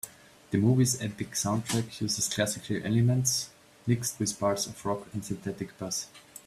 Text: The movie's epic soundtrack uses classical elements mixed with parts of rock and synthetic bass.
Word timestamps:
The 0.49 0.57
movie's 0.57 0.99
epic 0.99 1.33
soundtrack 1.33 2.01
uses 2.01 2.33
classical 2.33 2.77
elements 2.83 3.51
mixed 3.85 4.19
with 4.19 4.39
parts 4.39 4.65
of 4.65 4.83
rock 4.83 5.05
and 5.13 5.23
synthetic 5.23 5.77
bass. 5.77 6.07